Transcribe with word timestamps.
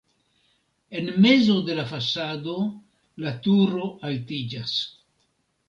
En 0.99 1.11
mezo 1.25 1.57
de 1.67 1.75
la 1.81 1.85
fasado 1.91 2.55
la 3.27 3.35
turo 3.47 3.91
altiĝas. 4.11 4.77